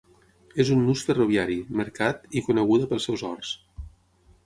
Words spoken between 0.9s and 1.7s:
ferroviari,